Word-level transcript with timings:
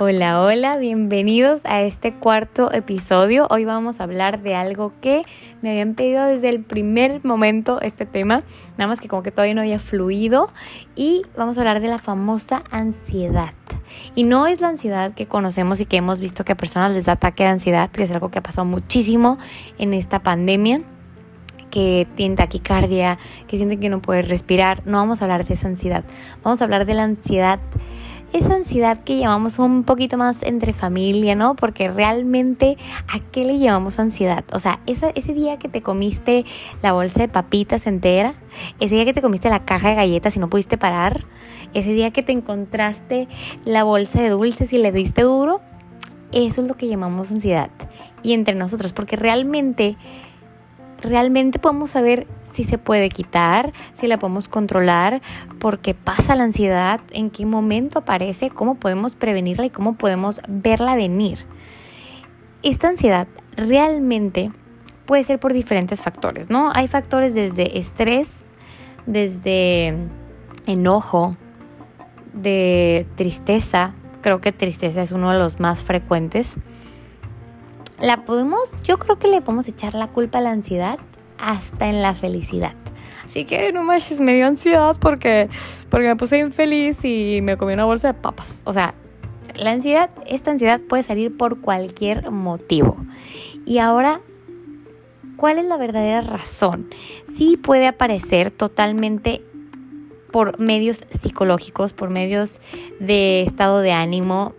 Hola, 0.00 0.42
hola, 0.42 0.76
bienvenidos 0.78 1.60
a 1.62 1.82
este 1.82 2.12
cuarto 2.12 2.72
episodio. 2.72 3.46
Hoy 3.48 3.64
vamos 3.64 4.00
a 4.00 4.02
hablar 4.02 4.42
de 4.42 4.56
algo 4.56 4.92
que 5.00 5.24
me 5.62 5.70
habían 5.70 5.94
pedido 5.94 6.26
desde 6.26 6.48
el 6.48 6.64
primer 6.64 7.24
momento 7.24 7.80
este 7.80 8.04
tema, 8.04 8.42
nada 8.76 8.88
más 8.88 9.00
que 9.00 9.06
como 9.06 9.22
que 9.22 9.30
todavía 9.30 9.54
no 9.54 9.60
había 9.60 9.78
fluido 9.78 10.50
y 10.96 11.22
vamos 11.36 11.56
a 11.56 11.60
hablar 11.60 11.78
de 11.78 11.86
la 11.86 12.00
famosa 12.00 12.64
ansiedad. 12.72 13.52
Y 14.16 14.24
no 14.24 14.48
es 14.48 14.60
la 14.60 14.70
ansiedad 14.70 15.14
que 15.14 15.26
conocemos 15.26 15.78
y 15.78 15.86
que 15.86 15.98
hemos 15.98 16.18
visto 16.18 16.44
que 16.44 16.50
a 16.50 16.56
personas 16.56 16.92
les 16.92 17.04
da 17.04 17.12
ataque 17.12 17.44
de 17.44 17.50
ansiedad, 17.50 17.88
que 17.88 18.02
es 18.02 18.10
algo 18.10 18.32
que 18.32 18.40
ha 18.40 18.42
pasado 18.42 18.64
muchísimo 18.64 19.38
en 19.78 19.94
esta 19.94 20.24
pandemia 20.24 20.82
que 21.70 22.08
tiene 22.16 22.34
taquicardia, 22.34 23.18
que 23.46 23.58
sienten 23.58 23.78
que 23.78 23.90
no 23.90 24.02
puede 24.02 24.22
respirar. 24.22 24.82
No 24.86 24.98
vamos 24.98 25.20
a 25.20 25.24
hablar 25.24 25.46
de 25.46 25.54
esa 25.54 25.68
ansiedad. 25.68 26.04
Vamos 26.42 26.60
a 26.60 26.64
hablar 26.64 26.84
de 26.84 26.94
la 26.94 27.04
ansiedad 27.04 27.60
esa 28.34 28.56
ansiedad 28.56 28.98
que 29.04 29.16
llamamos 29.16 29.60
un 29.60 29.84
poquito 29.84 30.18
más 30.18 30.42
entre 30.42 30.72
familia, 30.72 31.36
¿no? 31.36 31.54
Porque 31.54 31.88
realmente, 31.88 32.76
¿a 33.06 33.20
qué 33.20 33.44
le 33.44 33.60
llamamos 33.60 34.00
ansiedad? 34.00 34.44
O 34.52 34.58
sea, 34.58 34.80
ese 34.86 35.34
día 35.34 35.56
que 35.60 35.68
te 35.68 35.82
comiste 35.82 36.44
la 36.82 36.92
bolsa 36.92 37.20
de 37.20 37.28
papitas 37.28 37.86
entera, 37.86 38.34
ese 38.80 38.96
día 38.96 39.04
que 39.04 39.14
te 39.14 39.22
comiste 39.22 39.48
la 39.48 39.64
caja 39.64 39.90
de 39.90 39.94
galletas 39.94 40.36
y 40.36 40.40
no 40.40 40.50
pudiste 40.50 40.76
parar, 40.76 41.24
ese 41.74 41.92
día 41.92 42.10
que 42.10 42.24
te 42.24 42.32
encontraste 42.32 43.28
la 43.64 43.84
bolsa 43.84 44.20
de 44.20 44.30
dulces 44.30 44.72
y 44.72 44.78
le 44.78 44.90
diste 44.90 45.22
duro, 45.22 45.60
eso 46.32 46.60
es 46.60 46.66
lo 46.66 46.76
que 46.76 46.88
llamamos 46.88 47.30
ansiedad. 47.30 47.70
Y 48.24 48.32
entre 48.32 48.56
nosotros, 48.56 48.92
porque 48.92 49.14
realmente 49.14 49.96
realmente 51.04 51.58
podemos 51.58 51.90
saber 51.90 52.26
si 52.42 52.64
se 52.64 52.78
puede 52.78 53.08
quitar, 53.08 53.72
si 53.94 54.06
la 54.06 54.18
podemos 54.18 54.48
controlar, 54.48 55.20
por 55.58 55.78
qué 55.78 55.94
pasa 55.94 56.34
la 56.34 56.44
ansiedad, 56.44 57.00
en 57.10 57.30
qué 57.30 57.46
momento 57.46 58.00
aparece, 58.00 58.50
cómo 58.50 58.76
podemos 58.76 59.14
prevenirla 59.14 59.66
y 59.66 59.70
cómo 59.70 59.94
podemos 59.94 60.40
verla 60.48 60.96
venir. 60.96 61.46
Esta 62.62 62.88
ansiedad 62.88 63.28
realmente 63.56 64.50
puede 65.06 65.24
ser 65.24 65.38
por 65.38 65.52
diferentes 65.52 66.00
factores, 66.00 66.48
¿no? 66.48 66.70
Hay 66.74 66.88
factores 66.88 67.34
desde 67.34 67.78
estrés, 67.78 68.52
desde 69.06 69.94
enojo, 70.66 71.36
de 72.32 73.06
tristeza, 73.14 73.94
creo 74.22 74.40
que 74.40 74.52
tristeza 74.52 75.02
es 75.02 75.12
uno 75.12 75.30
de 75.30 75.38
los 75.38 75.60
más 75.60 75.84
frecuentes 75.84 76.56
la 78.04 78.24
podemos, 78.24 78.74
yo 78.84 78.98
creo 78.98 79.18
que 79.18 79.28
le 79.28 79.40
podemos 79.40 79.66
echar 79.66 79.94
la 79.94 80.08
culpa 80.08 80.38
a 80.38 80.40
la 80.42 80.50
ansiedad 80.50 80.98
hasta 81.38 81.88
en 81.88 82.02
la 82.02 82.14
felicidad. 82.14 82.74
Así 83.24 83.46
que 83.46 83.72
no 83.72 83.82
manches, 83.82 84.20
me 84.20 84.34
dio 84.34 84.46
ansiedad 84.46 84.94
porque, 85.00 85.48
porque 85.88 86.08
me 86.08 86.16
puse 86.16 86.38
infeliz 86.38 87.02
y 87.02 87.40
me 87.42 87.56
comí 87.56 87.72
una 87.72 87.86
bolsa 87.86 88.08
de 88.08 88.14
papas. 88.14 88.60
O 88.64 88.74
sea, 88.74 88.94
la 89.54 89.70
ansiedad, 89.70 90.10
esta 90.26 90.50
ansiedad 90.50 90.80
puede 90.82 91.02
salir 91.02 91.34
por 91.34 91.62
cualquier 91.62 92.30
motivo. 92.30 92.98
Y 93.64 93.78
ahora, 93.78 94.20
¿cuál 95.36 95.58
es 95.58 95.64
la 95.64 95.78
verdadera 95.78 96.20
razón? 96.20 96.90
Sí 97.34 97.56
puede 97.56 97.86
aparecer 97.86 98.50
totalmente 98.50 99.42
por 100.30 100.58
medios 100.58 101.06
psicológicos, 101.10 101.94
por 101.94 102.10
medios 102.10 102.60
de 103.00 103.42
estado 103.42 103.80
de 103.80 103.92
ánimo. 103.92 104.52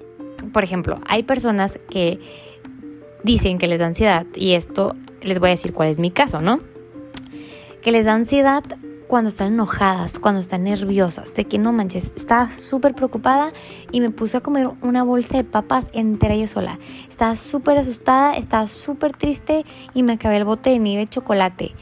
Por 0.52 0.63
ejemplo, 0.63 0.99
hay 1.05 1.21
personas 1.21 1.77
que 1.91 2.19
dicen 3.25 3.57
que 3.57 3.67
les 3.67 3.79
da 3.79 3.87
ansiedad, 3.87 4.25
y 4.35 4.53
esto 4.53 4.95
les 5.21 5.39
voy 5.39 5.49
a 5.49 5.51
decir 5.51 5.73
cuál 5.73 5.89
es 5.89 5.99
mi 5.99 6.11
caso, 6.11 6.41
¿no? 6.41 6.59
Que 7.81 7.91
les 7.91 8.05
da 8.05 8.13
ansiedad 8.13 8.63
cuando 9.07 9.29
están 9.29 9.53
enojadas, 9.53 10.19
cuando 10.19 10.41
están 10.41 10.63
nerviosas, 10.63 11.33
de 11.33 11.45
que 11.45 11.57
no 11.57 11.71
manches, 11.71 12.13
estaba 12.15 12.51
súper 12.51 12.95
preocupada 12.95 13.51
y 13.91 13.99
me 13.99 14.09
puse 14.09 14.37
a 14.37 14.41
comer 14.41 14.69
una 14.81 15.03
bolsa 15.03 15.37
de 15.37 15.43
papas 15.43 15.87
entera 15.93 16.35
yo 16.35 16.47
sola. 16.47 16.79
Estaba 17.09 17.35
súper 17.35 17.77
asustada, 17.77 18.35
estaba 18.35 18.67
súper 18.67 19.15
triste 19.15 19.65
y 19.93 20.03
me 20.03 20.14
acabé 20.14 20.37
el 20.37 20.45
bote 20.45 20.71
de 20.71 20.80
nieve 20.80 21.05
de 21.05 21.09
chocolate. 21.09 21.73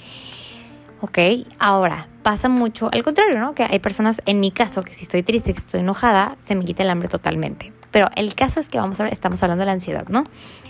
Ok, 1.01 1.17
ahora 1.59 2.07
pasa 2.23 2.47
mucho 2.47 2.89
al 2.91 3.03
contrario, 3.03 3.37
¿no? 3.39 3.53
Que 3.53 3.63
hay 3.63 3.79
personas, 3.79 4.21
en 4.25 4.39
mi 4.39 4.51
caso, 4.51 4.83
que 4.83 4.93
si 4.93 5.03
estoy 5.03 5.23
triste, 5.23 5.51
que 5.53 5.59
estoy 5.59 5.81
enojada, 5.81 6.37
se 6.41 6.55
me 6.55 6.63
quita 6.63 6.83
el 6.83 6.89
hambre 6.89 7.09
totalmente. 7.09 7.73
Pero 7.93 8.09
el 8.15 8.33
caso 8.33 8.59
es 8.59 8.69
que 8.69 8.79
vamos 8.79 8.99
a 8.99 9.07
estamos 9.07 9.41
hablando 9.43 9.61
de 9.61 9.67
la 9.67 9.73
ansiedad, 9.73 10.07
¿no? 10.09 10.23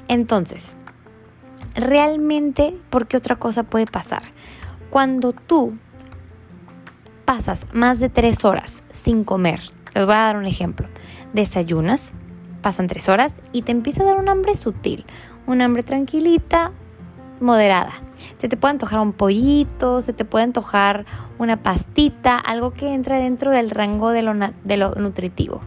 Entonces, 0.09 0.73
realmente, 1.73 2.75
¿por 2.89 3.07
qué 3.07 3.15
otra 3.15 3.37
cosa 3.37 3.63
puede 3.63 3.87
pasar? 3.87 4.21
Cuando 4.89 5.31
tú 5.31 5.77
pasas 7.23 7.65
más 7.71 8.01
de 8.01 8.09
tres 8.09 8.43
horas 8.43 8.83
sin 8.91 9.23
comer, 9.23 9.61
les 9.95 10.05
voy 10.05 10.13
a 10.13 10.19
dar 10.19 10.35
un 10.35 10.45
ejemplo, 10.45 10.89
desayunas, 11.31 12.11
pasan 12.61 12.87
tres 12.87 13.07
horas 13.07 13.35
y 13.53 13.61
te 13.61 13.71
empieza 13.71 14.03
a 14.03 14.05
dar 14.05 14.17
un 14.17 14.27
hambre 14.27 14.57
sutil, 14.57 15.05
un 15.47 15.61
hambre 15.61 15.83
tranquilita, 15.83 16.73
moderada. 17.39 17.93
Se 18.37 18.49
te 18.49 18.57
puede 18.57 18.73
antojar 18.73 18.99
un 18.99 19.13
pollito, 19.13 20.01
se 20.01 20.11
te 20.11 20.25
puede 20.25 20.43
antojar 20.43 21.05
una 21.37 21.63
pastita, 21.63 22.37
algo 22.37 22.71
que 22.71 22.93
entra 22.93 23.17
dentro 23.17 23.49
del 23.49 23.69
rango 23.69 24.09
de 24.09 24.23
lo, 24.23 24.33
de 24.33 24.77
lo 24.77 24.93
nutritivo. 24.95 25.61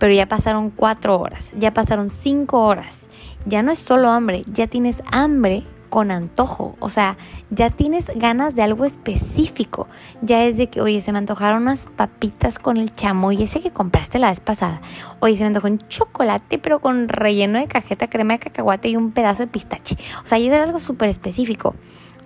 Pero 0.00 0.12
ya 0.12 0.26
pasaron 0.26 0.70
cuatro 0.70 1.20
horas, 1.20 1.52
ya 1.56 1.72
pasaron 1.72 2.10
cinco 2.10 2.64
horas. 2.64 3.08
Ya 3.46 3.62
no 3.62 3.70
es 3.70 3.78
solo 3.78 4.08
hambre, 4.10 4.42
ya 4.48 4.66
tienes 4.66 5.02
hambre 5.12 5.64
con 5.90 6.10
antojo, 6.10 6.76
o 6.78 6.88
sea, 6.88 7.18
ya 7.50 7.68
tienes 7.68 8.10
ganas 8.14 8.54
de 8.54 8.62
algo 8.62 8.84
específico. 8.86 9.88
Ya 10.22 10.44
es 10.44 10.56
de 10.56 10.68
que, 10.68 10.80
oye, 10.80 11.02
se 11.02 11.12
me 11.12 11.18
antojaron 11.18 11.62
unas 11.62 11.86
papitas 11.96 12.58
con 12.58 12.78
el 12.78 12.94
chamoy 12.94 13.42
ese 13.42 13.60
que 13.60 13.72
compraste 13.72 14.18
la 14.18 14.30
vez 14.30 14.40
pasada. 14.40 14.80
Oye, 15.18 15.36
se 15.36 15.42
me 15.42 15.48
antojó 15.48 15.66
un 15.66 15.78
chocolate, 15.78 16.58
pero 16.58 16.80
con 16.80 17.08
relleno 17.08 17.58
de 17.58 17.66
cajeta, 17.66 18.08
crema 18.08 18.34
de 18.34 18.38
cacahuate 18.38 18.88
y 18.88 18.96
un 18.96 19.10
pedazo 19.12 19.42
de 19.42 19.48
pistache. 19.48 19.96
O 20.24 20.26
sea, 20.26 20.38
ya 20.38 20.56
es 20.56 20.62
algo 20.62 20.80
súper 20.80 21.10
específico. 21.10 21.74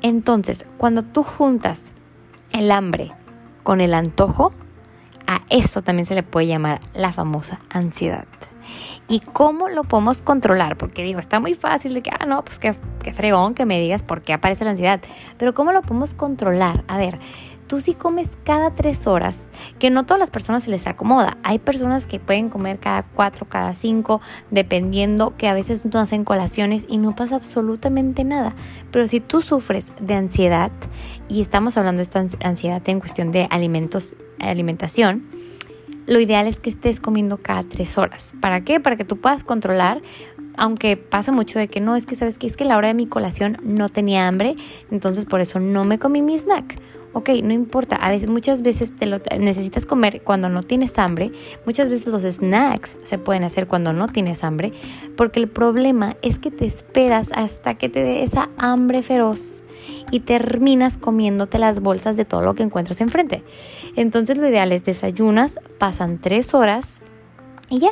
Entonces, 0.03 0.67
cuando 0.77 1.03
tú 1.03 1.25
juntas 1.25 1.93
el 2.53 2.71
hambre 2.71 3.13
con 3.63 3.81
el 3.81 3.95
antojo, 3.95 4.53
a 5.27 5.43
eso 5.51 5.83
también 5.83 6.07
se 6.07 6.15
le 6.15 6.23
puede 6.23 6.47
llamar 6.47 6.81
la 6.95 7.13
famosa 7.13 7.59
ansiedad 7.71 8.27
y 9.09 9.21
cómo 9.21 9.69
lo 9.69 9.85
podemos 9.85 10.23
controlar. 10.23 10.77
Porque 10.77 11.03
digo, 11.03 11.21
está 11.21 11.41
muy 11.41 11.55
fácil 11.55 11.95
de 11.95 12.03
que, 12.03 12.11
ah, 12.11 12.27
no, 12.27 12.45
pues 12.45 12.59
qué, 12.59 12.75
qué 13.03 13.13
fregón 13.13 13.55
que 13.55 13.67
me 13.67 13.81
digas 13.81 14.03
por 14.03 14.23
qué 14.23 14.33
aparece 14.33 14.65
la 14.65 14.71
ansiedad. 14.71 15.01
Pero 15.39 15.55
¿cómo 15.55 15.73
lo 15.73 15.83
podemos 15.83 16.15
controlar? 16.15 16.85
A 16.89 16.99
ver, 16.99 17.19
tú 17.67 17.81
si 17.81 17.95
comes 17.95 18.31
cada 18.45 18.75
tres 18.75 19.07
horas, 19.07 19.39
que 19.79 19.91
no 19.91 20.05
todas 20.05 20.19
las 20.19 20.31
personas 20.31 20.65
se 20.65 20.71
les 20.71 20.87
acomoda. 20.87 21.39
Hay 21.43 21.59
personas 21.59 22.07
que 22.07 22.21
pueden 22.21 22.49
comer 22.49 22.79
cada 22.79 23.03
cuatro, 23.03 23.47
cada 23.49 23.75
cinco, 23.75 24.21
dependiendo 24.51 25.37
que 25.37 25.49
a 25.49 25.55
veces 25.55 25.85
no 25.85 25.99
hacen 25.99 26.25
colaciones 26.25 26.87
y 26.89 26.99
no 26.99 27.15
pasa 27.15 27.37
absolutamente 27.37 28.25
nada. 28.25 28.55
Pero 28.91 29.07
si 29.07 29.21
tú 29.21 29.41
sufres 29.41 29.93
de 30.01 30.15
ansiedad, 30.15 30.71
y 31.29 31.41
estamos 31.41 31.77
hablando 31.77 31.99
de 31.99 32.05
esta 32.05 32.25
ansiedad 32.47 32.83
en 32.89 33.01
cuestión 33.01 33.31
de 33.31 33.47
alimentos, 33.51 34.17
alimentación, 34.39 35.27
lo 36.07 36.21
ideal 36.21 36.47
es 36.47 36.61
que 36.61 36.69
estés 36.69 37.01
comiendo 37.01 37.39
cada 37.39 37.63
tres 37.63 37.97
horas. 37.97 38.35
¿Para 38.41 38.63
qué? 38.63 38.79
Para 38.79 38.97
que 38.97 39.05
tú 39.05 39.17
puedas 39.17 39.43
controlar, 39.43 40.03
aunque 40.57 40.97
pasa 40.97 41.33
mucho 41.33 41.59
de 41.59 41.69
que 41.69 41.81
no, 41.81 41.97
es 41.97 42.07
que 42.07 42.17
sabes 42.17 42.39
que 42.39 42.47
es 42.47 42.57
que 42.57 42.65
la 42.65 42.77
hora 42.77 42.89
de 42.89 42.95
mi 42.95 43.07
colación 43.07 43.59
no 43.63 43.89
tenía 43.89 44.29
hambre, 44.29 44.57
entonces 44.91 45.25
por 45.27 45.41
eso 45.41 45.61
no 45.61 45.85
me 45.85 45.99
comí 45.99 46.23
mi 46.23 46.39
snack. 46.39 46.79
Ok, 47.17 47.31
no 47.45 47.53
importa, 47.53 47.95
a 47.95 48.11
veces, 48.11 48.29
muchas 48.29 48.63
veces 48.63 48.97
te 48.97 49.07
lo 49.07 49.21
necesitas 49.39 49.87
comer 49.87 50.23
cuando 50.23 50.49
no 50.49 50.65
tienes 50.65 50.99
hambre, 50.99 51.31
muchas 51.65 51.89
veces 51.89 52.09
los 52.09 52.23
snacks 52.23 52.97
se 53.05 53.19
pueden 53.19 53.45
hacer 53.45 53.69
cuando 53.69 53.93
no 53.93 54.09
tienes 54.09 54.43
hambre, 54.43 54.73
porque 55.17 55.39
el 55.39 55.47
problema 55.47 56.17
es 56.23 56.41
que 56.41 56.51
te 56.51 56.67
esperas 56.67 57.31
hasta 57.33 57.75
que 57.75 57.89
te 57.89 58.03
dé 58.03 58.25
esa 58.25 58.51
hambre 58.57 59.05
feroz 59.05 59.63
y 60.11 60.21
terminas 60.21 60.99
comiéndote 60.99 61.61
las 61.61 61.79
bolsas 61.79 62.17
de 62.17 62.25
todo 62.25 62.43
lo 62.43 62.55
que 62.55 62.65
encuentras 62.65 63.01
enfrente. 63.01 63.45
Entonces 63.95 64.37
lo 64.37 64.49
ideal 64.49 64.73
es 64.73 64.85
desayunas, 64.85 65.61
pasan 65.79 66.19
tres 66.21 66.53
horas 66.53 67.01
y 67.75 67.81
ya. 67.81 67.91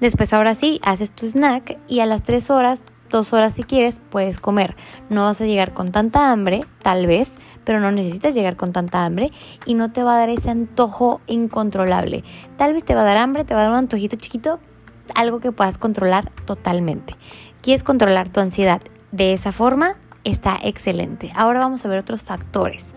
Después 0.00 0.32
ahora 0.32 0.54
sí, 0.54 0.80
haces 0.82 1.12
tu 1.12 1.26
snack 1.26 1.78
y 1.88 2.00
a 2.00 2.06
las 2.06 2.22
tres 2.22 2.50
horas 2.50 2.86
dos 3.10 3.32
horas 3.32 3.54
si 3.54 3.62
quieres, 3.62 4.00
puedes 4.10 4.38
comer. 4.38 4.76
No 5.08 5.24
vas 5.24 5.40
a 5.40 5.46
llegar 5.46 5.72
con 5.72 5.92
tanta 5.92 6.30
hambre, 6.30 6.66
tal 6.82 7.06
vez, 7.06 7.36
pero 7.64 7.80
no 7.80 7.90
necesitas 7.90 8.34
llegar 8.34 8.56
con 8.56 8.72
tanta 8.72 9.04
hambre 9.04 9.32
y 9.64 9.74
no 9.74 9.90
te 9.92 10.02
va 10.02 10.14
a 10.14 10.18
dar 10.18 10.28
ese 10.28 10.50
antojo 10.50 11.20
incontrolable. 11.26 12.22
Tal 12.56 12.74
vez 12.74 12.84
te 12.84 12.94
va 12.94 13.02
a 13.02 13.04
dar 13.04 13.16
hambre, 13.16 13.44
te 13.44 13.54
va 13.54 13.60
a 13.60 13.62
dar 13.64 13.72
un 13.72 13.78
antojito 13.78 14.16
chiquito, 14.16 14.60
algo 15.14 15.40
que 15.40 15.52
puedas 15.52 15.78
controlar 15.78 16.30
totalmente. 16.44 17.16
¿Quieres 17.62 17.82
controlar 17.82 18.28
tu 18.28 18.40
ansiedad 18.40 18.82
de 19.12 19.32
esa 19.32 19.52
forma? 19.52 19.96
está 20.24 20.58
excelente. 20.62 21.32
Ahora 21.34 21.60
vamos 21.60 21.84
a 21.84 21.88
ver 21.88 21.98
otros 21.98 22.22
factores. 22.22 22.94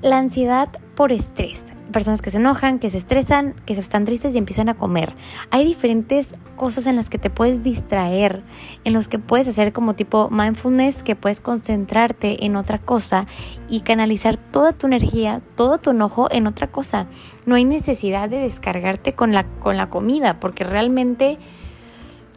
La 0.00 0.18
ansiedad 0.18 0.68
por 0.94 1.10
estrés. 1.10 1.64
Personas 1.90 2.22
que 2.22 2.30
se 2.30 2.38
enojan, 2.38 2.78
que 2.78 2.90
se 2.90 2.98
estresan, 2.98 3.54
que 3.66 3.74
están 3.74 4.04
tristes 4.04 4.34
y 4.34 4.38
empiezan 4.38 4.68
a 4.68 4.74
comer. 4.74 5.14
Hay 5.50 5.64
diferentes 5.64 6.28
cosas 6.56 6.86
en 6.86 6.96
las 6.96 7.10
que 7.10 7.18
te 7.18 7.30
puedes 7.30 7.62
distraer, 7.62 8.42
en 8.84 8.92
los 8.92 9.08
que 9.08 9.18
puedes 9.18 9.48
hacer 9.48 9.72
como 9.72 9.94
tipo 9.94 10.28
mindfulness, 10.30 11.02
que 11.02 11.16
puedes 11.16 11.40
concentrarte 11.40 12.44
en 12.44 12.56
otra 12.56 12.78
cosa 12.78 13.26
y 13.68 13.80
canalizar 13.80 14.36
toda 14.36 14.72
tu 14.72 14.86
energía, 14.86 15.42
todo 15.56 15.78
tu 15.78 15.90
enojo 15.90 16.28
en 16.30 16.46
otra 16.46 16.66
cosa. 16.68 17.06
No 17.46 17.54
hay 17.54 17.64
necesidad 17.64 18.28
de 18.28 18.38
descargarte 18.38 19.14
con 19.14 19.32
la, 19.32 19.44
con 19.44 19.76
la 19.76 19.88
comida, 19.88 20.40
porque 20.40 20.64
realmente 20.64 21.38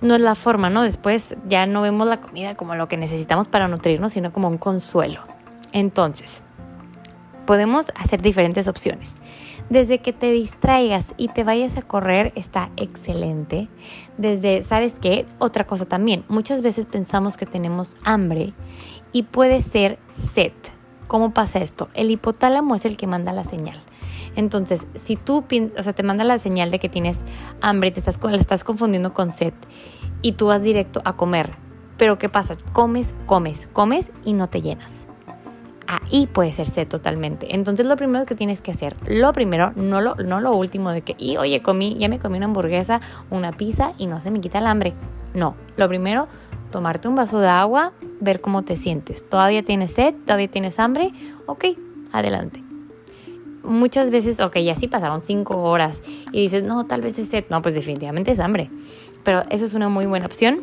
no 0.01 0.15
es 0.15 0.21
la 0.21 0.35
forma, 0.35 0.69
¿no? 0.69 0.83
Después 0.83 1.35
ya 1.47 1.65
no 1.65 1.81
vemos 1.81 2.07
la 2.07 2.19
comida 2.21 2.55
como 2.55 2.75
lo 2.75 2.87
que 2.87 2.97
necesitamos 2.97 3.47
para 3.47 3.67
nutrirnos, 3.67 4.13
sino 4.13 4.33
como 4.33 4.47
un 4.49 4.57
consuelo. 4.57 5.21
Entonces, 5.71 6.43
podemos 7.45 7.91
hacer 7.95 8.21
diferentes 8.21 8.67
opciones. 8.67 9.17
Desde 9.69 9.99
que 9.99 10.13
te 10.13 10.31
distraigas 10.31 11.13
y 11.17 11.29
te 11.29 11.43
vayas 11.43 11.77
a 11.77 11.81
correr 11.81 12.33
está 12.35 12.69
excelente. 12.77 13.69
Desde, 14.17 14.63
¿sabes 14.63 14.99
qué? 14.99 15.25
Otra 15.39 15.65
cosa 15.65 15.85
también, 15.85 16.25
muchas 16.27 16.61
veces 16.61 16.85
pensamos 16.85 17.37
que 17.37 17.45
tenemos 17.45 17.95
hambre 18.03 18.53
y 19.11 19.23
puede 19.23 19.61
ser 19.61 19.99
sed. 20.33 20.51
¿Cómo 21.07 21.33
pasa 21.33 21.59
esto? 21.59 21.89
El 21.93 22.11
hipotálamo 22.11 22.75
es 22.75 22.85
el 22.85 22.97
que 22.97 23.07
manda 23.07 23.33
la 23.33 23.43
señal. 23.43 23.79
Entonces, 24.35 24.87
si 24.95 25.15
tú, 25.15 25.45
o 25.77 25.83
sea, 25.83 25.93
te 25.93 26.03
manda 26.03 26.23
la 26.23 26.39
señal 26.39 26.71
de 26.71 26.79
que 26.79 26.89
tienes 26.89 27.23
hambre, 27.61 27.91
te 27.91 27.99
estás, 27.99 28.19
la 28.23 28.37
estás 28.37 28.63
confundiendo 28.63 29.13
con 29.13 29.31
sed 29.31 29.53
y 30.21 30.33
tú 30.33 30.47
vas 30.47 30.63
directo 30.63 31.01
a 31.05 31.15
comer, 31.15 31.55
pero 31.97 32.17
¿qué 32.17 32.29
pasa? 32.29 32.57
Comes, 32.73 33.13
comes, 33.27 33.69
comes 33.73 34.11
y 34.23 34.33
no 34.33 34.49
te 34.49 34.61
llenas 34.61 35.05
ahí 35.87 36.27
puede 36.27 36.51
ser 36.53 36.67
sed 36.67 36.87
totalmente. 36.87 37.55
Entonces 37.55 37.85
lo 37.85 37.95
primero 37.95 38.25
que 38.25 38.35
tienes 38.35 38.61
que 38.61 38.71
hacer, 38.71 38.95
lo 39.07 39.33
primero, 39.33 39.73
no 39.75 40.01
lo, 40.01 40.15
no 40.15 40.41
lo 40.41 40.53
último 40.55 40.91
de 40.91 41.01
que, 41.01 41.15
y 41.17 41.37
oye, 41.37 41.61
comí, 41.61 41.97
ya 41.99 42.09
me 42.09 42.19
comí 42.19 42.37
una 42.37 42.45
hamburguesa, 42.45 43.01
una 43.29 43.51
pizza 43.51 43.93
y 43.97 44.07
no 44.07 44.21
se 44.21 44.31
me 44.31 44.41
quita 44.41 44.59
el 44.59 44.67
hambre. 44.67 44.93
No, 45.33 45.55
lo 45.77 45.87
primero, 45.87 46.27
tomarte 46.71 47.07
un 47.07 47.15
vaso 47.15 47.39
de 47.39 47.47
agua, 47.47 47.93
ver 48.19 48.41
cómo 48.41 48.63
te 48.63 48.77
sientes. 48.77 49.27
¿Todavía 49.27 49.63
tienes 49.63 49.93
sed? 49.93 50.15
¿Todavía 50.25 50.49
tienes 50.49 50.79
hambre? 50.79 51.11
Ok, 51.45 51.65
adelante. 52.11 52.63
Muchas 53.63 54.09
veces, 54.09 54.39
ok, 54.39 54.57
ya 54.57 54.75
sí 54.75 54.87
pasaron 54.87 55.21
cinco 55.21 55.63
horas 55.63 56.01
y 56.31 56.41
dices, 56.41 56.63
no, 56.63 56.85
tal 56.85 57.01
vez 57.01 57.17
es 57.17 57.29
sed. 57.29 57.45
No, 57.49 57.61
pues 57.61 57.75
definitivamente 57.75 58.31
es 58.31 58.39
hambre. 58.39 58.69
Pero 59.23 59.43
eso 59.49 59.65
es 59.65 59.73
una 59.73 59.87
muy 59.87 60.05
buena 60.05 60.25
opción. 60.25 60.61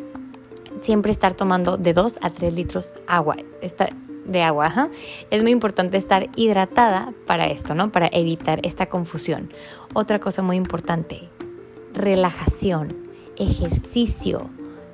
Siempre 0.81 1.11
estar 1.11 1.33
tomando 1.33 1.77
de 1.77 1.93
2 1.93 2.19
a 2.21 2.29
3 2.29 2.53
litros 2.53 2.93
agua. 3.07 3.37
Estar, 3.61 3.93
de 4.31 4.43
agua. 4.43 4.89
Es 5.29 5.41
muy 5.41 5.51
importante 5.51 5.97
estar 5.97 6.29
hidratada 6.35 7.13
para 7.27 7.47
esto, 7.47 7.75
¿no? 7.75 7.91
Para 7.91 8.09
evitar 8.11 8.59
esta 8.63 8.87
confusión. 8.87 9.51
Otra 9.93 10.19
cosa 10.19 10.41
muy 10.41 10.57
importante, 10.57 11.29
relajación, 11.93 12.95
ejercicio, 13.37 14.49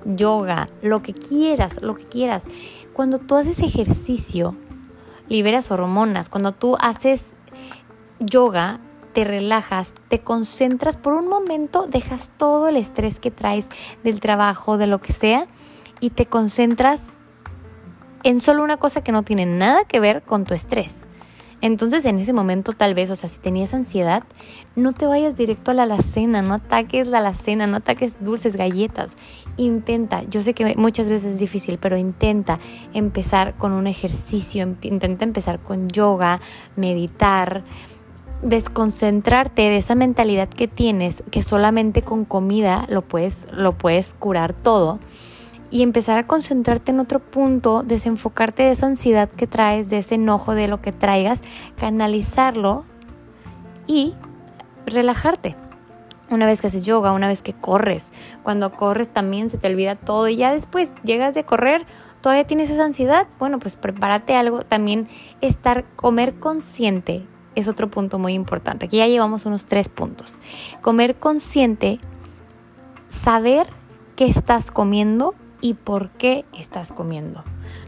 yoga, 0.05 0.67
lo 0.81 1.01
que 1.01 1.13
quieras, 1.13 1.81
lo 1.81 1.95
que 1.95 2.05
quieras. 2.05 2.45
Cuando 2.93 3.19
tú 3.19 3.35
haces 3.35 3.59
ejercicio, 3.59 4.55
liberas 5.29 5.71
hormonas. 5.71 6.29
Cuando 6.29 6.53
tú 6.53 6.77
haces 6.79 7.33
yoga, 8.19 8.79
te 9.13 9.23
relajas, 9.23 9.93
te 10.09 10.19
concentras 10.19 10.97
por 10.97 11.13
un 11.13 11.27
momento, 11.27 11.87
dejas 11.87 12.29
todo 12.37 12.67
el 12.67 12.77
estrés 12.77 13.19
que 13.19 13.31
traes 13.31 13.69
del 14.03 14.19
trabajo, 14.19 14.77
de 14.77 14.87
lo 14.87 15.01
que 15.01 15.13
sea, 15.13 15.47
y 15.99 16.11
te 16.11 16.27
concentras 16.27 17.01
en 18.23 18.39
solo 18.39 18.63
una 18.63 18.77
cosa 18.77 19.01
que 19.01 19.11
no 19.11 19.23
tiene 19.23 19.45
nada 19.45 19.85
que 19.85 19.99
ver 19.99 20.21
con 20.23 20.45
tu 20.45 20.53
estrés. 20.53 20.95
Entonces 21.59 22.05
en 22.05 22.19
ese 22.19 22.33
momento 22.33 22.73
tal 22.73 22.93
vez, 22.93 23.09
o 23.09 23.15
sea, 23.15 23.29
si 23.29 23.39
tenías 23.39 23.73
ansiedad, 23.73 24.23
no 24.75 24.93
te 24.93 25.07
vayas 25.07 25.35
directo 25.35 25.71
a 25.71 25.73
la 25.73 25.83
alacena, 25.83 26.43
no 26.43 26.53
ataques 26.53 27.07
la 27.07 27.17
alacena, 27.17 27.65
no 27.65 27.77
ataques 27.77 28.23
dulces, 28.23 28.55
galletas. 28.55 29.17
Intenta, 29.57 30.23
yo 30.29 30.43
sé 30.43 30.53
que 30.53 30.75
muchas 30.75 31.09
veces 31.09 31.33
es 31.33 31.39
difícil, 31.39 31.79
pero 31.79 31.97
intenta 31.97 32.59
empezar 32.93 33.55
con 33.55 33.71
un 33.71 33.87
ejercicio, 33.87 34.75
intenta 34.81 35.25
empezar 35.25 35.59
con 35.59 35.89
yoga, 35.89 36.41
meditar, 36.75 37.63
desconcentrarte 38.43 39.63
de 39.63 39.77
esa 39.77 39.95
mentalidad 39.95 40.49
que 40.49 40.67
tienes, 40.67 41.23
que 41.31 41.41
solamente 41.41 42.03
con 42.03 42.23
comida 42.23 42.85
lo 42.87 43.01
puedes, 43.01 43.47
lo 43.51 43.75
puedes 43.75 44.13
curar 44.13 44.53
todo 44.53 44.99
y 45.69 45.83
empezar 45.83 46.17
a 46.17 46.27
concentrarte 46.27 46.91
en 46.91 46.99
otro 46.99 47.19
punto, 47.19 47.83
desenfocarte 47.83 48.63
de 48.63 48.71
esa 48.71 48.85
ansiedad 48.85 49.29
que 49.29 49.47
traes, 49.47 49.89
de 49.89 49.99
ese 49.99 50.15
enojo, 50.15 50.55
de 50.55 50.67
lo 50.67 50.81
que 50.81 50.91
traigas, 50.91 51.41
canalizarlo 51.79 52.85
y 53.85 54.13
relajarte. 54.85 55.55
Una 56.29 56.45
vez 56.45 56.59
que 56.59 56.67
haces 56.67 56.85
yoga, 56.85 57.13
una 57.13 57.27
vez 57.27 57.41
que 57.41 57.53
corres, 57.53 58.11
cuando 58.43 58.73
corres 58.73 59.09
también 59.09 59.49
se 59.49 59.57
te 59.57 59.67
olvida 59.67 59.95
todo 59.95 60.27
y 60.27 60.35
ya 60.35 60.51
después 60.51 60.91
llegas 61.03 61.33
de 61.33 61.45
correr, 61.45 61.85
todavía 62.21 62.45
tienes 62.45 62.69
esa 62.69 62.83
ansiedad, 62.83 63.27
bueno, 63.39 63.59
pues 63.59 63.77
prepárate 63.77 64.35
algo, 64.35 64.63
también 64.63 65.07
estar, 65.39 65.85
comer 65.95 66.35
consciente 66.35 67.25
es 67.55 67.67
otro 67.67 67.89
punto 67.89 68.19
muy 68.19 68.33
importante. 68.33 68.85
Aquí 68.85 68.97
ya 68.97 69.07
llevamos 69.07 69.47
unos 69.47 69.65
tres 69.65 69.89
puntos. 69.89 70.39
Comer 70.81 71.15
consciente, 71.15 71.97
saber 73.09 73.65
qué 74.15 74.27
estás 74.27 74.69
comiendo 74.69 75.33
y 75.61 75.73
por 75.73 76.09
qué 76.11 76.45
estás 76.53 76.91
comiendo. 76.91 77.43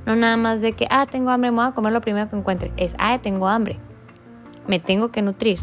No 0.05 0.15
nada 0.15 0.37
más 0.37 0.61
de 0.61 0.73
que, 0.73 0.87
ah, 0.89 1.05
tengo 1.05 1.29
hambre, 1.29 1.51
me 1.51 1.57
voy 1.57 1.67
a 1.67 1.71
comer 1.71 1.93
lo 1.93 2.01
primero 2.01 2.29
que 2.29 2.35
encuentre. 2.35 2.71
Es, 2.77 2.95
ah, 2.99 3.19
tengo 3.21 3.47
hambre. 3.47 3.79
Me 4.67 4.79
tengo 4.79 5.11
que 5.11 5.21
nutrir 5.21 5.59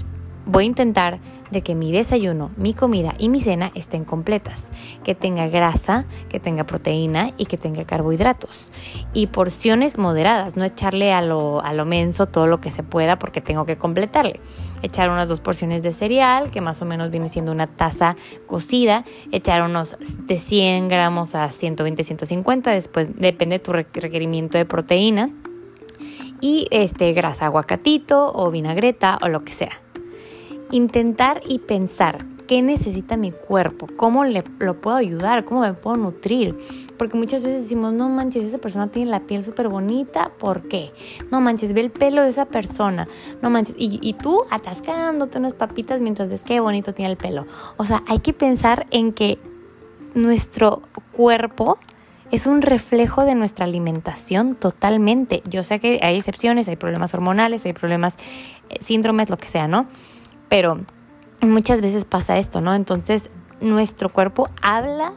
voy 0.46 0.64
a 0.64 0.66
intentar 0.66 1.18
de 1.50 1.62
que 1.62 1.74
mi 1.74 1.92
desayuno, 1.92 2.50
mi 2.56 2.72
comida 2.72 3.14
y 3.18 3.28
mi 3.28 3.40
cena 3.40 3.70
estén 3.74 4.04
completas, 4.04 4.70
que 5.04 5.14
tenga 5.14 5.48
grasa, 5.48 6.06
que 6.28 6.40
tenga 6.40 6.64
proteína 6.64 7.32
y 7.36 7.46
que 7.46 7.56
tenga 7.56 7.84
carbohidratos. 7.84 8.72
Y 9.12 9.28
porciones 9.28 9.98
moderadas, 9.98 10.56
no 10.56 10.64
echarle 10.64 11.12
a 11.12 11.22
lo, 11.22 11.60
a 11.60 11.72
lo 11.72 11.84
menso 11.84 12.26
todo 12.26 12.46
lo 12.46 12.60
que 12.60 12.70
se 12.70 12.82
pueda 12.82 13.18
porque 13.18 13.40
tengo 13.40 13.66
que 13.66 13.76
completarle. 13.76 14.40
Echar 14.82 15.10
unas 15.10 15.28
dos 15.28 15.40
porciones 15.40 15.82
de 15.82 15.92
cereal, 15.92 16.50
que 16.50 16.60
más 16.60 16.82
o 16.82 16.84
menos 16.84 17.10
viene 17.10 17.28
siendo 17.28 17.52
una 17.52 17.66
taza 17.66 18.16
cocida, 18.46 19.04
echar 19.32 19.62
unos 19.62 19.96
de 20.00 20.38
100 20.38 20.88
gramos 20.88 21.34
a 21.34 21.50
120, 21.50 22.04
150, 22.04 22.70
después 22.70 23.08
depende 23.16 23.58
de 23.58 23.64
tu 23.64 23.72
requerimiento 23.72 24.58
de 24.58 24.64
proteína. 24.64 25.30
Y 26.40 26.66
este, 26.70 27.12
grasa 27.14 27.46
aguacatito 27.46 28.30
o 28.34 28.50
vinagreta 28.50 29.18
o 29.22 29.28
lo 29.28 29.42
que 29.42 29.52
sea 29.54 29.80
intentar 30.70 31.40
y 31.46 31.60
pensar 31.60 32.24
qué 32.46 32.62
necesita 32.62 33.16
mi 33.16 33.32
cuerpo, 33.32 33.88
cómo 33.96 34.24
le, 34.24 34.44
lo 34.58 34.80
puedo 34.80 34.96
ayudar, 34.96 35.44
cómo 35.44 35.60
me 35.60 35.74
puedo 35.74 35.96
nutrir. 35.96 36.56
Porque 36.96 37.18
muchas 37.18 37.42
veces 37.42 37.62
decimos, 37.62 37.92
no 37.92 38.08
manches, 38.08 38.44
esa 38.44 38.58
persona 38.58 38.88
tiene 38.88 39.10
la 39.10 39.20
piel 39.20 39.44
súper 39.44 39.68
bonita, 39.68 40.30
¿por 40.38 40.62
qué? 40.62 40.92
No 41.30 41.40
manches, 41.40 41.74
ve 41.74 41.82
el 41.82 41.90
pelo 41.90 42.22
de 42.22 42.30
esa 42.30 42.46
persona, 42.46 43.06
no 43.42 43.50
manches, 43.50 43.74
y, 43.78 43.98
y 44.00 44.14
tú 44.14 44.44
atascándote 44.50 45.38
unas 45.38 45.52
papitas 45.52 46.00
mientras 46.00 46.28
ves 46.28 46.42
qué 46.42 46.60
bonito 46.60 46.94
tiene 46.94 47.10
el 47.10 47.18
pelo. 47.18 47.46
O 47.76 47.84
sea, 47.84 48.02
hay 48.06 48.20
que 48.20 48.32
pensar 48.32 48.86
en 48.90 49.12
que 49.12 49.38
nuestro 50.14 50.82
cuerpo 51.12 51.78
es 52.30 52.46
un 52.46 52.62
reflejo 52.62 53.24
de 53.24 53.34
nuestra 53.34 53.66
alimentación 53.66 54.56
totalmente. 54.56 55.42
Yo 55.48 55.62
sé 55.62 55.78
que 55.78 56.00
hay 56.02 56.16
excepciones, 56.16 56.68
hay 56.68 56.76
problemas 56.76 57.14
hormonales, 57.14 57.64
hay 57.64 57.72
problemas, 57.72 58.16
eh, 58.68 58.78
síndromes, 58.80 59.30
lo 59.30 59.36
que 59.36 59.48
sea, 59.48 59.68
¿no? 59.68 59.86
Pero 60.48 60.80
muchas 61.40 61.80
veces 61.80 62.04
pasa 62.04 62.38
esto, 62.38 62.60
¿no? 62.60 62.74
Entonces 62.74 63.30
nuestro 63.60 64.12
cuerpo 64.12 64.48
habla 64.62 65.12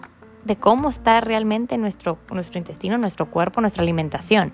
de 0.46 0.58
cómo 0.58 0.90
está 0.90 1.22
realmente 1.22 1.78
nuestro, 1.78 2.18
nuestro 2.32 2.60
intestino, 2.60 2.98
nuestro 2.98 3.30
cuerpo, 3.30 3.62
nuestra 3.62 3.84
alimentación. 3.84 4.54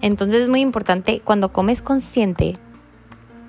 Entonces 0.00 0.42
es 0.42 0.48
muy 0.48 0.60
importante 0.60 1.20
cuando 1.24 1.52
comes 1.52 1.80
consciente, 1.80 2.56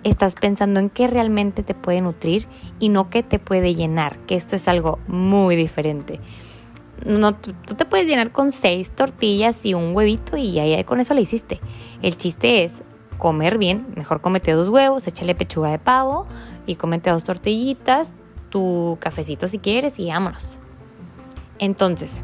estás 0.04 0.36
pensando 0.36 0.80
en 0.80 0.90
qué 0.90 1.08
realmente 1.08 1.64
te 1.64 1.74
puede 1.74 2.02
nutrir 2.02 2.48
y 2.80 2.90
no 2.90 3.10
qué 3.10 3.24
te 3.24 3.40
puede 3.40 3.74
llenar, 3.74 4.18
que 4.20 4.36
esto 4.36 4.56
es 4.56 4.68
algo 4.68 5.00
muy 5.08 5.56
diferente. 5.56 6.20
No, 7.06 7.36
tú, 7.36 7.54
te 7.76 7.86
puedes 7.86 8.08
llenar 8.08 8.32
con 8.32 8.52
seis 8.52 8.92
tortillas 8.92 9.66
y 9.66 9.74
un 9.74 9.96
huevito 9.96 10.38
y 10.38 10.60
ahí 10.60 10.82
con 10.84 11.00
eso 11.00 11.14
le 11.14 11.22
hiciste. 11.22 11.60
El 12.02 12.18
chiste 12.18 12.64
es 12.64 12.84
comer 13.18 13.58
bien, 13.58 13.88
mejor 13.96 14.22
comete 14.22 14.52
dos 14.52 14.70
huevos, 14.70 15.08
échale 15.08 15.36
pechuga 15.36 15.72
de 15.72 15.80
pavo 15.80 16.28
y 16.66 16.76
comete 16.76 17.10
dos 17.10 17.24
tortillitas, 17.24 18.14
tu 18.50 18.98
cafecito 19.00 19.48
si 19.48 19.60
quieres 19.60 20.00
y 20.00 20.08
vámonos. 20.08 20.60
Entonces, 21.60 22.22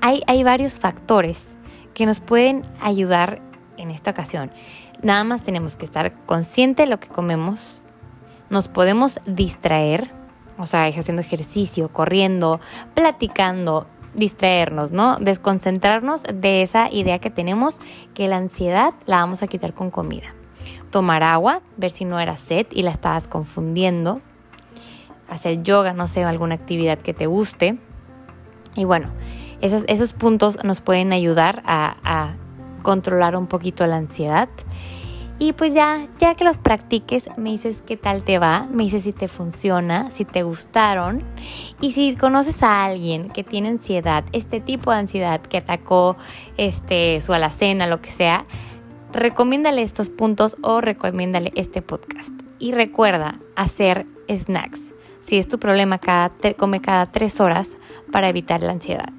hay, 0.00 0.22
hay 0.26 0.42
varios 0.44 0.78
factores 0.78 1.56
que 1.94 2.06
nos 2.06 2.20
pueden 2.20 2.64
ayudar 2.80 3.40
en 3.76 3.90
esta 3.90 4.10
ocasión. 4.10 4.50
Nada 5.02 5.24
más 5.24 5.42
tenemos 5.42 5.76
que 5.76 5.84
estar 5.84 6.12
consciente 6.26 6.84
de 6.84 6.90
lo 6.90 7.00
que 7.00 7.08
comemos, 7.08 7.82
nos 8.50 8.68
podemos 8.68 9.20
distraer, 9.26 10.10
o 10.58 10.66
sea, 10.66 10.86
haciendo 10.86 11.22
ejercicio, 11.22 11.88
corriendo, 11.88 12.60
platicando, 12.94 13.86
distraernos, 14.14 14.92
¿no? 14.92 15.18
Desconcentrarnos 15.18 16.22
de 16.22 16.62
esa 16.62 16.90
idea 16.90 17.18
que 17.18 17.30
tenemos 17.30 17.80
que 18.14 18.28
la 18.28 18.36
ansiedad 18.36 18.94
la 19.06 19.18
vamos 19.18 19.42
a 19.42 19.46
quitar 19.46 19.74
con 19.74 19.90
comida. 19.90 20.34
Tomar 20.94 21.24
agua, 21.24 21.60
ver 21.76 21.90
si 21.90 22.04
no 22.04 22.20
era 22.20 22.36
sed 22.36 22.68
y 22.70 22.82
la 22.82 22.92
estabas 22.92 23.26
confundiendo, 23.26 24.20
hacer 25.28 25.64
yoga, 25.64 25.92
no 25.92 26.06
sé, 26.06 26.22
alguna 26.22 26.54
actividad 26.54 26.98
que 26.98 27.12
te 27.12 27.26
guste. 27.26 27.78
Y 28.76 28.84
bueno, 28.84 29.08
esos, 29.60 30.12
puntos 30.12 30.62
nos 30.62 30.80
pueden 30.80 31.12
ayudar 31.12 31.64
a, 31.66 31.96
a 32.04 32.34
controlar 32.82 33.34
un 33.34 33.48
poquito 33.48 33.84
la 33.88 33.96
ansiedad. 33.96 34.48
Y 35.40 35.52
pues 35.52 35.74
ya, 35.74 36.06
ya 36.20 36.36
que 36.36 36.44
los 36.44 36.58
practiques, 36.58 37.28
me 37.36 37.50
dices 37.50 37.82
qué 37.84 37.96
tal 37.96 38.22
te 38.22 38.38
va, 38.38 38.68
me 38.70 38.84
dices 38.84 39.02
si 39.02 39.12
te 39.12 39.26
funciona, 39.26 40.12
si 40.12 40.24
te 40.24 40.44
gustaron. 40.44 41.24
Y 41.80 41.90
si 41.90 42.14
conoces 42.14 42.62
a 42.62 42.84
alguien 42.84 43.30
que 43.30 43.42
tiene 43.42 43.68
ansiedad, 43.68 44.22
este 44.30 44.60
tipo 44.60 44.92
de 44.92 44.98
ansiedad 44.98 45.40
que 45.40 45.56
atacó 45.58 46.16
este, 46.56 47.20
su 47.20 47.32
alacena, 47.32 47.88
lo 47.88 48.00
que 48.00 48.12
sea, 48.12 48.46
recomiéndale 49.14 49.82
estos 49.82 50.10
puntos 50.10 50.56
o 50.62 50.80
recomiéndale 50.80 51.52
este 51.54 51.80
podcast. 51.80 52.32
Y 52.58 52.72
recuerda 52.72 53.40
hacer 53.56 54.06
snacks. 54.28 54.92
Si 55.20 55.38
es 55.38 55.48
tu 55.48 55.58
problema, 55.58 55.98
cada, 55.98 56.32
come 56.56 56.80
cada 56.80 57.06
tres 57.10 57.40
horas 57.40 57.78
para 58.12 58.28
evitar 58.28 58.62
la 58.62 58.72
ansiedad. 58.72 59.12